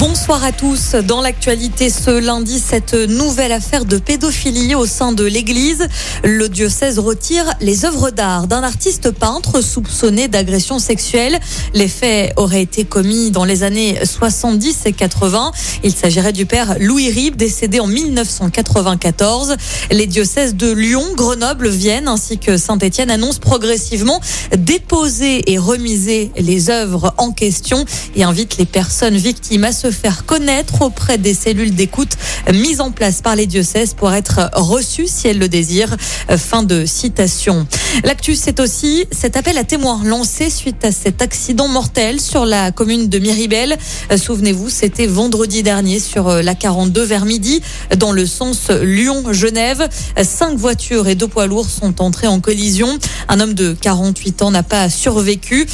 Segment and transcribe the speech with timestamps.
[0.00, 0.94] Bonsoir à tous.
[0.94, 5.86] Dans l'actualité ce lundi, cette nouvelle affaire de pédophilie au sein de l'Église.
[6.24, 11.38] Le diocèse retire les œuvres d'art d'un artiste peintre soupçonné d'agression sexuelle.
[11.74, 15.52] Les faits auraient été commis dans les années 70 et 80.
[15.84, 19.56] Il s'agirait du père Louis Rib, décédé en 1994.
[19.90, 24.22] Les diocèses de Lyon, Grenoble, Vienne ainsi que Saint-Étienne annoncent progressivement
[24.56, 27.84] déposer et remiser les œuvres en question
[28.16, 32.16] et invitent les personnes victimes à se faire connaître auprès des cellules d'écoute
[32.52, 35.96] mises en place par les diocèses pour être reçues si elles le désirent.
[36.36, 37.66] Fin de citation.
[38.04, 42.70] L'actu, c'est aussi cet appel à témoins lancé suite à cet accident mortel sur la
[42.72, 43.76] commune de Miribel.
[44.16, 47.60] Souvenez-vous, c'était vendredi dernier sur la 42 vers midi
[47.96, 49.88] dans le sens Lyon-Genève.
[50.22, 52.98] Cinq voitures et deux poids lourds sont entrés en collision.
[53.28, 55.66] Un homme de 48 ans n'a pas survécu.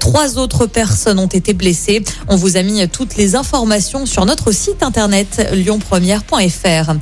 [0.00, 2.04] Trois autres personnes ont été blessées.
[2.28, 3.63] On vous a mis toutes les informations
[4.04, 6.92] sur notre site internet lyonpremière.fr.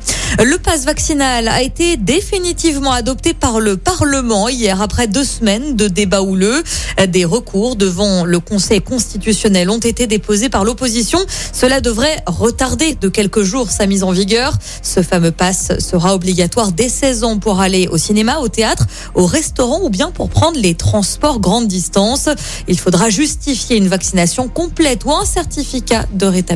[0.43, 5.89] Le pass vaccinal a été définitivement adopté par le Parlement hier après deux semaines de
[5.89, 6.63] débats houleux.
[7.09, 11.19] Des recours devant le Conseil constitutionnel ont été déposés par l'opposition.
[11.51, 14.53] Cela devrait retarder de quelques jours sa mise en vigueur.
[14.81, 19.25] Ce fameux pass sera obligatoire dès 16 ans pour aller au cinéma, au théâtre, au
[19.25, 22.29] restaurant ou bien pour prendre les transports grande distance.
[22.69, 26.52] Il faudra justifier une vaccination complète ou un certificat de rétablissement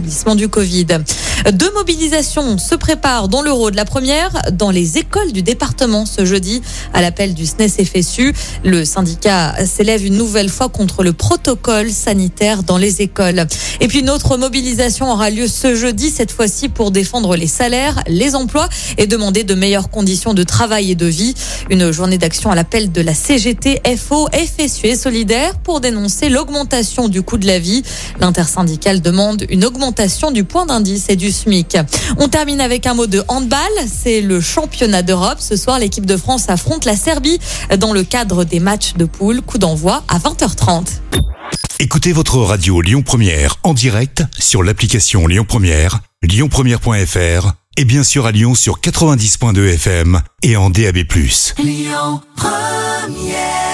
[1.54, 6.26] Deux mobilisations se préparent dans l'euro de la première dans les écoles du département ce
[6.26, 6.62] jeudi
[6.94, 8.34] à l'appel du SNES FSU.
[8.64, 13.46] Le syndicat s'élève une nouvelle fois contre le protocole sanitaire dans les écoles.
[13.80, 18.04] Et puis une autre mobilisation aura lieu ce jeudi, cette fois-ci pour défendre les salaires,
[18.08, 21.34] les emplois et demander de meilleures conditions de travail et de vie.
[21.70, 27.08] Une journée d'action à l'appel de la CGT, FO, FSU et Solidaire pour dénoncer l'augmentation
[27.08, 27.84] du coût de la vie.
[28.20, 31.78] L'intersyndicale demande une augmentation du point d'indice et du SMIC.
[32.18, 33.60] On termine avec un mot de handball.
[33.88, 35.38] C'est le championnat d'Europe.
[35.40, 37.40] Ce soir, l'équipe de France affronte la Serbie
[37.78, 39.42] dans le cadre des matchs de poule.
[39.42, 40.88] Coup d'envoi à 20h30.
[41.80, 48.26] Écoutez votre radio Lyon Première en direct sur l'application Lyon Première, lyonpremière.fr et bien sûr
[48.26, 50.98] à Lyon sur 90.2 FM et en DAB+.
[51.64, 53.67] Lyon Première